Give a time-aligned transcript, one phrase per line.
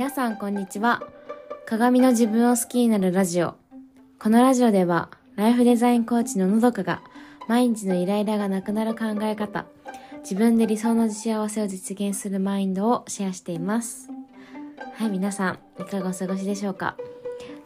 [0.00, 1.02] 皆さんこんにちは。
[1.66, 3.56] 鏡の自分を好きになるラジオ。
[4.18, 7.02] このラジオではライフデザインコーチののどかが
[7.48, 9.66] 毎日のイライラがなくなる考え方
[10.22, 14.08] 自分で理想の幸せを実現するマインドをシェアしています。
[14.94, 16.96] はい皆さんいかがお過ごしでしょうか？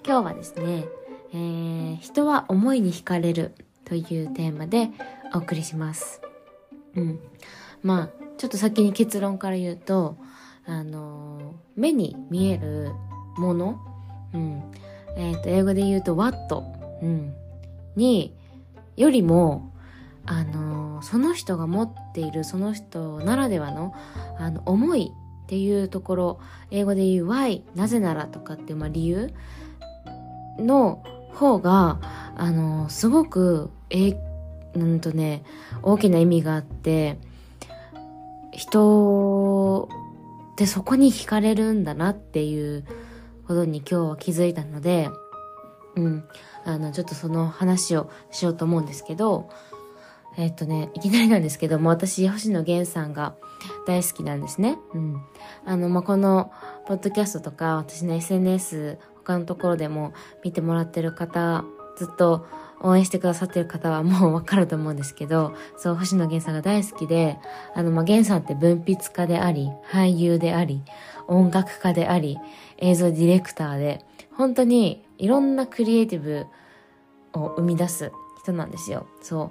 [0.05, 0.87] 今日はですね、
[1.33, 3.55] えー、人は思いに惹かれる
[3.85, 4.91] というテーマで
[5.35, 6.21] お送りします。
[6.97, 7.21] うん。
[7.85, 10.17] まあちょっと先に結論から言うと
[10.67, 12.93] あの目に見える
[13.37, 13.81] もの、
[14.33, 14.63] うん。
[15.17, 16.37] えー、と英語で言うと what、
[17.03, 17.35] うん、
[17.97, 18.35] に
[18.97, 19.73] よりも
[20.27, 23.95] あのその人が持っているその人ならではの
[24.39, 25.13] あの思い
[25.45, 26.41] っていうところ
[26.71, 29.33] 英語で言う why なぜならとかっていう、まあ、理由
[30.59, 32.01] の方が
[32.37, 34.17] あのすごくえ
[34.75, 35.45] うんとね
[35.83, 37.19] 大きな意味があって
[38.53, 39.89] 人
[40.57, 42.85] で、そこに惹かれるんだなっていう
[43.47, 45.09] ことに今日は気づいたので、
[45.97, 46.25] うん。
[46.65, 49.49] あの、ちょっとその話をしようと思うんですけど、
[50.37, 53.37] えっとね、いきなりなんですけども、私、星野源さんが
[53.87, 54.79] 大好きなんですね。
[54.93, 55.23] うん。
[55.65, 56.51] あの、まあ、この、
[56.87, 61.65] ポッドキャストとか、私の SNS、他のところでも見てもらってる方、
[61.97, 62.47] ずっと
[62.85, 67.39] 応援してくださってる方はもうわかると思うんですけど、そう、星野源さんが大好きで、
[67.75, 70.83] あの、まあ、源さんって文筆家であり、俳優であり、
[71.27, 72.39] 音楽家であり、
[72.77, 74.05] 映像ディレクターで、
[74.37, 76.47] 本当にいろんなクリエイティブ
[77.33, 78.13] を生み出す
[78.43, 79.07] 人なんですよ。
[79.23, 79.51] そ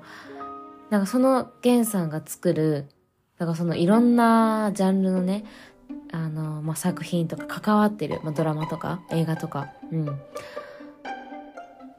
[0.89, 0.91] う。
[0.91, 2.85] なんかその源さんが作る、
[3.39, 5.43] だかそのいろんなジャンルのね、
[6.11, 10.21] あの、まあ、作品とか関わってる、まあ、ドラマとか映画とか、うん。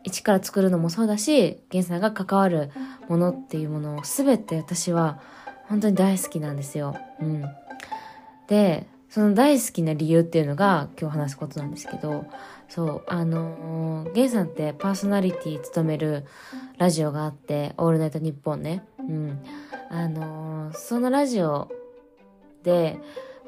[0.04, 2.70] 一から作るのもそうだし、ゲンさんが関わる
[3.08, 5.20] ものっていうものを全て私は
[5.68, 6.96] 本当に大好きなんですよ。
[7.20, 7.44] うん。
[8.46, 12.26] で、その大好きな理由っていうのが今日話すことなんですけど、
[12.68, 16.24] そう、あのー、ゲンさんってパーソナリティ務める
[16.78, 18.84] ラジオがあって、オールナイトニッポンね。
[18.98, 19.42] うん。
[19.88, 21.70] あのー、そのラジオ
[22.62, 22.98] で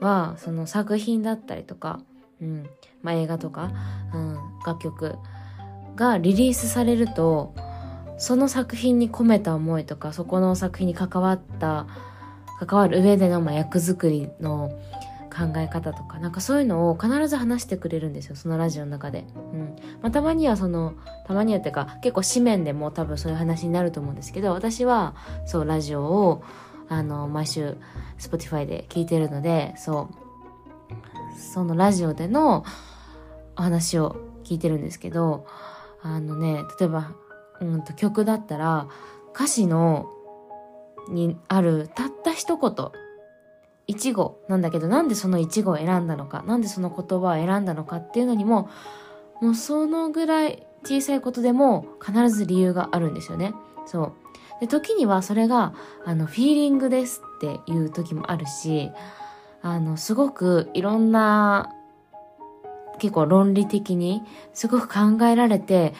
[0.00, 2.00] は、その作品だったりとか、
[2.40, 2.70] うん。
[3.02, 3.72] まあ、映画とか、
[4.14, 5.16] うん、楽曲、
[5.96, 7.54] がリリースされると
[8.18, 11.86] その作品に込めた思いとかそこの作品に関わった
[12.58, 14.70] 関わる上でのまあ役作りの
[15.36, 19.76] 考え方とかなんかそういうのを必ず話してくれるんですよそのラジオの中で、うん。
[20.00, 20.94] まあ、たまにはその
[21.26, 25.14] たまにはっていうか結構紙面でも多分そういう話になると思うんですけど私は
[25.44, 26.42] そうラジオを
[26.88, 27.76] あの毎週
[28.18, 30.26] Spotify で聞いてるのでそう。
[31.36, 32.64] そのラジオでの
[33.56, 35.46] お話を聞いてるんですけど
[36.02, 37.12] あのね、例えば、
[37.60, 38.88] うんと曲だったら、
[39.34, 40.10] 歌詞の、
[41.08, 42.90] にあるたった一言、
[43.86, 48.68] 一語なんだけど、なんでその一語を選んだのか、なんでその言葉を選んだのかっていうのにも、
[49.40, 53.54] もうそのぐらい小さいことでも必ず理由があるんですよね。
[53.86, 54.12] そう。
[54.60, 55.74] で、時にはそれが、
[56.04, 58.90] あの、フィーリングですっていう時もあるし、
[59.62, 61.72] あの、すごくいろんな
[62.98, 64.22] 結構論理的に
[64.54, 65.94] すごく考えられて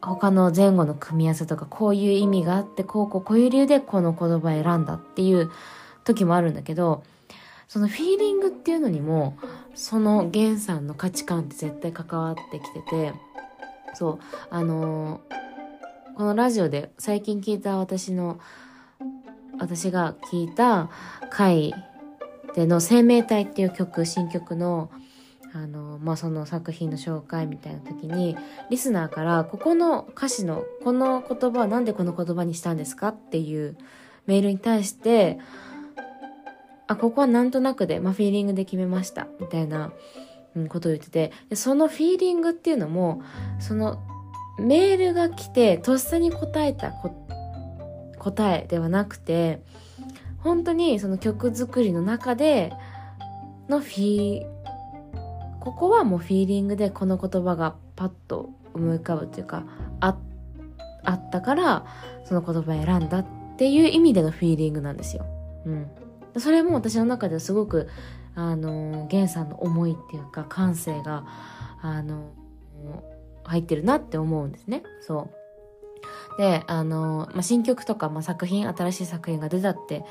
[0.00, 5.50] 他の前後の組み合わせとかこういう意味があってこうこうこういう理由でこの言葉選んだっていう
[6.04, 7.02] 時もあるんだけど
[7.68, 9.36] そのフィーリングっていうのにも
[9.74, 13.12] その源さんの価値観って絶対関わってきてて
[13.94, 14.18] そう
[14.50, 15.22] あの、
[16.16, 18.38] このラジオで最近聞いた私の
[19.58, 20.90] 私が聞いた
[21.30, 21.74] 回
[22.54, 24.90] での「生命体」っていう曲新曲の
[25.56, 28.36] 「あの、まあ、その作品の紹介みたいな時に、
[28.68, 33.76] リスナーから、ここの歌詞の、この言葉はなんでこの言葉にしたんですかっていう
[34.26, 35.38] メールに対して、
[36.86, 39.92] あ、ここはなんとなくで、まあ、フィーリングで決めました、みたいな、
[40.54, 43.22] うん、ことを言ってて、でそのフィーリングっていうのも、
[43.58, 43.98] その、
[44.58, 46.92] メールが来て、とっさに答えた
[48.18, 49.62] 答えではなくて、
[50.40, 52.72] 本当にその曲作りの中で
[53.68, 54.55] のフィー
[55.66, 59.64] ここはもうフィーリングでこの言葉がパッと思い浮かぶというか
[59.98, 60.16] あ
[61.02, 61.84] あったから
[62.24, 63.26] その言葉を選んだっ
[63.58, 65.26] ていう意味でのフィーリングなんですよ。
[65.64, 65.90] うん、
[66.38, 67.88] それも私の中ではすごく
[68.36, 71.24] あの源さんの思いっていうか感性が
[71.82, 72.30] あの
[73.42, 74.84] 入ってるなって思うんですね。
[75.00, 75.30] そ
[76.36, 76.40] う。
[76.40, 80.04] で、あの、まあ、新曲とか、まあ、作品、新しい作品が出たって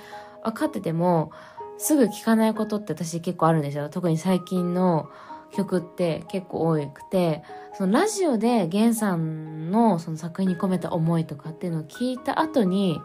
[0.44, 1.32] 分かってても、
[1.78, 3.90] すぐ聴かないことって私結構あるんですよ。
[3.90, 5.10] 特に最近の
[5.56, 7.44] 曲って結構多くて、
[7.78, 13.00] そのラジオで源さんのその作品に込めた思いとかっていうのを聞いた後に、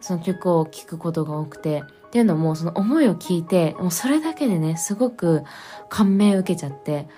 [0.00, 5.42] その曲を聴くことが多くて、っていうのもその思いを聞いて、もうそれだけでね、すごく
[5.88, 7.08] 感銘を受けちゃって、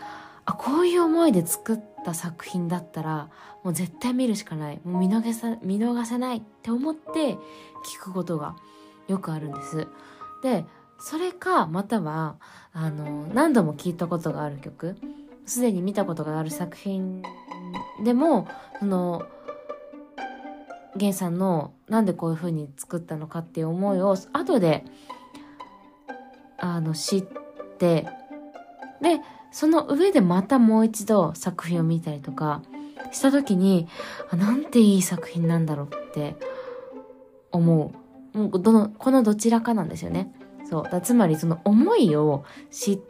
[0.44, 3.28] あ、こういう思いで作った作品だったら、
[3.62, 4.80] もう絶対見るしかない。
[4.84, 7.34] もう見逃さ、見逃せないって思って
[7.84, 8.56] 聞くことが
[9.06, 9.86] よくあるんです。
[10.42, 10.64] で、
[11.00, 12.36] それか、または、
[12.72, 14.96] あの、何度も聴いたことがある曲、
[15.46, 17.22] すでに見たことがある作品
[18.04, 18.46] でも、
[18.78, 19.26] その、
[20.96, 24.84] 源さんのなんでこういう風に作ったのかっていう思いを後で
[26.58, 27.22] あの知っ
[27.78, 28.06] て
[29.00, 29.20] で
[29.52, 32.62] その上でまたもう一度作品を見たりとか
[33.12, 33.88] した時に
[34.30, 36.36] あなんていい作品なんだろうって
[37.50, 37.92] 思
[38.34, 38.38] う。
[38.38, 40.32] もうどのこのどちらかなんですよね。
[40.70, 40.82] そう。
[40.90, 43.00] だつまりその思いを知っ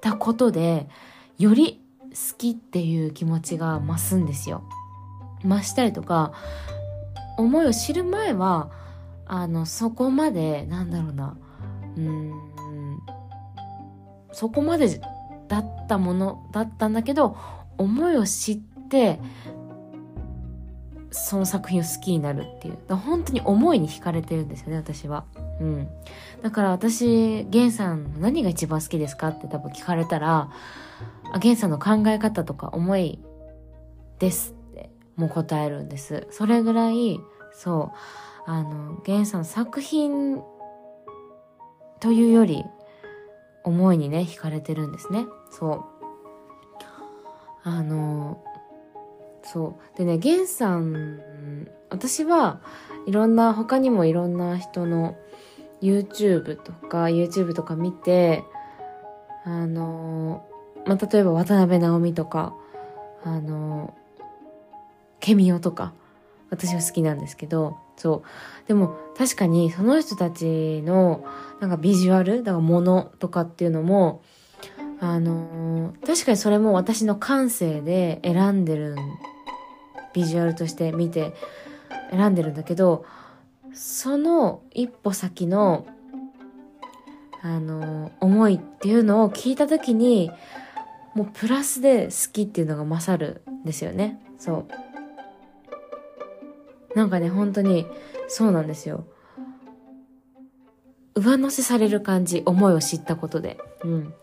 [0.00, 0.88] たことで
[1.38, 1.80] より
[2.10, 4.62] 好きっていう気持ちが増すんですよ。
[5.42, 6.32] 増したりとか
[7.38, 8.70] 思いを知る前は
[9.26, 11.36] あのそこまでなんだろうな
[11.96, 12.32] うん
[14.32, 15.00] そこまで
[15.48, 17.36] だったものだったんだけど
[17.78, 18.56] 思いを知っ
[18.90, 19.18] て
[21.10, 22.94] その作品を好きになるっていう。
[22.94, 25.24] 本当に思いに惹かれてるんですよね私は。
[25.60, 25.88] うん、
[26.42, 30.50] だから私源さん何が一番好きですかって多分聞かれたら
[31.34, 33.18] 源さんの考え方とか思い
[34.18, 36.26] ですってもう答えるんです。
[36.30, 37.20] それぐらい、
[37.52, 37.92] そ
[38.46, 40.40] う、あの、ゲンさん作品
[42.00, 42.64] というより、
[43.62, 45.26] 思いにね、惹かれてるんですね。
[45.50, 45.84] そう。
[47.62, 48.42] あの、
[49.42, 49.98] そう。
[49.98, 51.20] でね、ゲンさん、
[51.90, 52.60] 私は
[53.06, 55.16] いろんな、他にもいろんな人の
[55.82, 58.44] YouTube とか、YouTube とか見て、
[59.44, 60.46] あの、
[60.86, 62.54] まあ、例えば渡辺直美とか、
[63.24, 63.94] あの、
[65.20, 65.92] ケミオとか、
[66.50, 68.68] 私は好きなんですけど、そう。
[68.68, 71.24] でも確かにその人たちの
[71.60, 74.22] なんかビジュアル、だから物とかっていうのも、
[75.00, 78.96] あの、確かにそれも私の感性で選んでる
[80.12, 81.34] ビジュアルとして見て
[82.10, 83.04] 選んでるんだけど、
[83.72, 85.86] その一歩先の、
[87.42, 90.30] あの、思いっていうのを聞いた時に、
[91.14, 94.20] もうプラスで好きっていうのが勝るんですよね。
[94.38, 94.66] そ
[96.94, 96.96] う。
[96.96, 97.86] なんかね、本当に、
[98.28, 99.06] そうなんですよ。
[101.14, 103.58] 上乗せされる感じ、思いを知ったことで。
[103.84, 104.14] うん。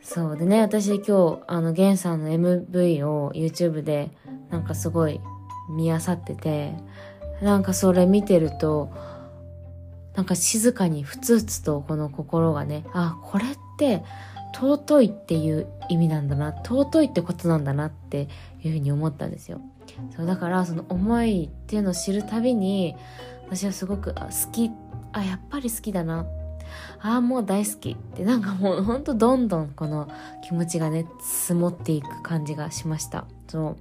[0.00, 4.10] そうでね、私今日、あの、ゲンさんの MV を YouTube で、
[4.50, 5.20] なんかすごい
[5.68, 6.76] 見あさってて、
[7.42, 8.90] なんかそれ見てると、
[10.14, 13.48] なんか静かにふつふつとこの心がね、あ、これっ
[13.78, 14.02] て
[14.54, 18.28] 尊いっていう意味なんだな、尊いってことなんだなって
[18.62, 19.60] いうふうに思ったんですよ。
[20.14, 22.96] そうだからその思いっていうのを知るたびに
[23.46, 24.70] 私はすごく好き
[25.12, 26.26] あやっぱり好きだな。
[27.00, 27.90] ああもう大好き。
[27.90, 30.08] ってなんかもうほんとどんどんこの
[30.42, 33.26] 気持ちがね積もっていく感じがしました。
[33.48, 33.76] そう。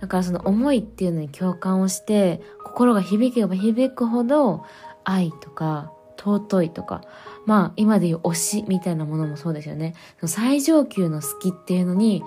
[0.00, 2.42] だからその思いっていうのに共感をして
[2.76, 4.64] 心が響けば響くほど
[5.02, 7.02] 愛とか尊いとか
[7.46, 9.94] まあ今でいう推しみたいなものもそうですよね
[10.26, 12.22] 最上級の好きっていうのに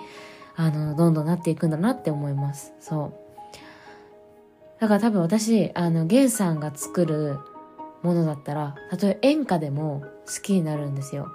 [0.61, 2.73] あの、どんどんなっていくんだなって思います。
[2.81, 3.13] そ
[3.55, 3.61] う。
[4.81, 7.37] だから多分私、あの、ゲンさんが作る
[8.01, 11.31] ものだったら、たとえ演歌でも好きになるんですよ。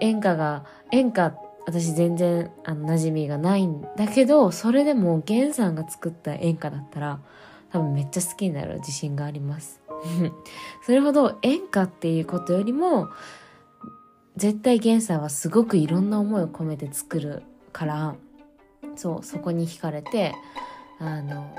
[0.00, 1.34] 演歌が、演歌、
[1.66, 7.20] 私全然、あの、馴染みがないんだけど、それでも、ゲンさんが作った演歌だったら、
[7.76, 9.82] 多分めっちゃ好きになる自信があります。
[10.82, 13.08] それほど演歌っていうことよりも、
[14.36, 17.42] 絶対ゲンさんはすごくいろんな思いを込めて作る
[17.72, 18.14] から
[18.94, 20.34] そうそこに惹かれて
[20.98, 21.54] あの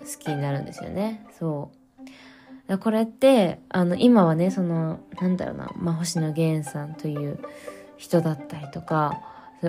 [0.00, 1.70] 好きになるんですよねそ
[2.68, 7.38] うこれってあの今はねそのなんだろうな、まあ、星野源さんという
[7.96, 9.20] 人だったりとか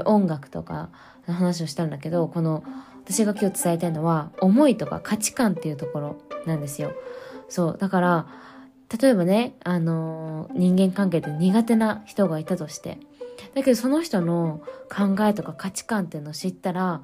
[0.06, 0.90] 音楽とか
[1.28, 2.64] の話をしたんだけどこの
[3.06, 6.94] 私が今日伝えたいのは思いとか価値観っていうところなんですよ。
[7.50, 8.28] そうだから
[9.02, 13.00] 例えばねあの人間関係で苦手な人がいたとして
[13.54, 17.02] だけどその人の考えとか価値観っていうのを知ったら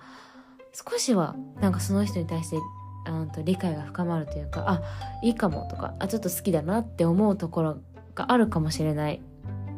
[0.74, 2.58] 少しはなんかその人に対して
[3.06, 4.82] あと理解が深まるというかあ
[5.24, 7.77] いいかもとかあちょっと好きだなって思うところ
[8.15, 9.22] があるかもしれない。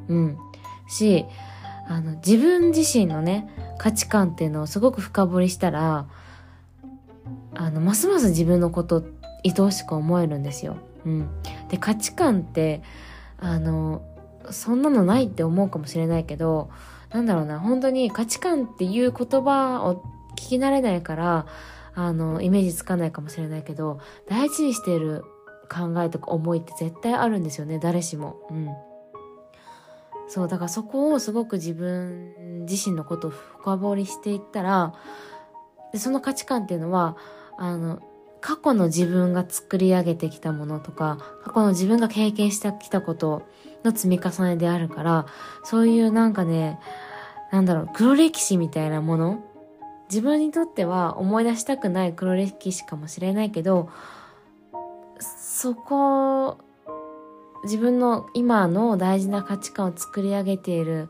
[0.08, 0.38] うん。
[0.88, 1.26] し
[1.88, 6.08] あの自分自身のね価値観っていうのをすごく深掘りしたら
[7.56, 9.04] あのますます自分のこと
[9.44, 10.78] 愛おしく思えるんですよ。
[11.06, 11.30] うん、
[11.70, 12.84] で価値観って
[13.40, 14.04] あの
[14.50, 16.70] そんなのないって思うかもしれないけど、
[17.12, 20.04] なんだろうな、本当に価値観っていう言葉を
[20.36, 21.46] 聞き慣れないから、
[21.94, 25.24] あの、イメージつかないかもしれないけど、大事にしている
[25.70, 28.48] 考えとか思いって絶対あるんですよね、誰しも。
[28.50, 28.70] うん。
[30.32, 34.94] そう、だからそこをすごく自分自身のことを深掘りしていったら、
[35.92, 37.18] でその価値観っていうのは、
[37.58, 38.00] あの、
[38.40, 43.42] 過去の自分が作り上げてきたものとか、過去の自分が経験してきたこと
[43.84, 45.26] の積み重ねであるから、
[45.66, 46.80] そういうなんかね、
[47.52, 49.44] なんだろう、黒歴史みたいなもの
[50.10, 53.90] 自分にとっては思い出したくない黒歴史かもしれないけど、
[55.20, 56.58] そこ、
[57.64, 61.10] 自分の今の大事な価値観を作り上げている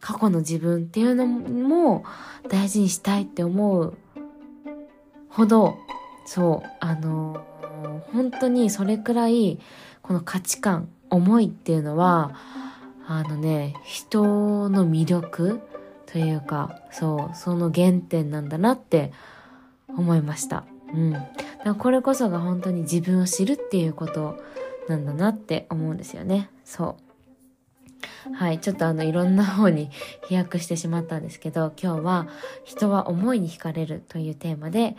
[0.00, 2.04] 過去の自分っていうのも
[2.48, 3.96] 大事にしたいって思う
[5.28, 5.78] ほど
[6.26, 7.46] そう、あの、
[8.12, 9.58] 本当にそれくらい、
[10.02, 12.34] この価値観、思いっていうのは、
[13.06, 15.60] あのね、人の魅力
[16.06, 19.12] というか、そう、その原点なんだなって
[19.88, 20.64] 思いました。
[20.92, 21.12] うん。
[21.12, 21.26] だか
[21.64, 24.36] らこれこそが本当に自分を知るっていうこと
[24.88, 26.50] なんだなって思うんですよね。
[26.64, 26.96] そ
[28.30, 28.34] う。
[28.34, 28.60] はい。
[28.60, 29.90] ちょっとあの、いろんな方に
[30.28, 32.28] 飛躍してしまったんですけど、今日は
[32.64, 34.96] 人は思いに惹かれるというテーマで、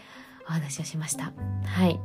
[0.47, 1.33] お話をしました。
[1.65, 1.99] はい。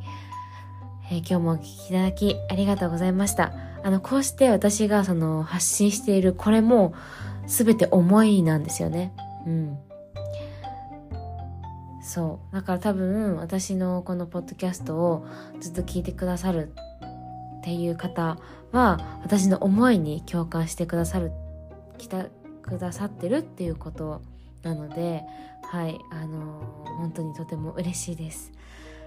[1.10, 3.52] えー、今日もお聴きいただきありがとうございました。
[3.84, 6.94] あの、こうして私がその発信しているこれも
[7.46, 9.12] 全て思いなんですよね。
[9.46, 9.78] うん。
[12.02, 12.54] そう。
[12.54, 15.26] だから多分私のこのポッドキャストを
[15.60, 16.72] ずっと聞いてくださる
[17.62, 18.38] っていう方
[18.72, 21.30] は私の思いに共感してくださる、
[21.96, 22.24] きた、
[22.62, 24.20] くださってるっていうこと
[24.64, 25.22] なので、
[25.62, 28.50] はい、あのー、本当にとても嬉しいです。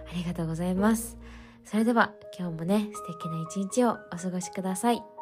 [0.09, 1.17] ありがとうございます。
[1.65, 5.14] それでは今日もね、素敵な一日をお過ごしください。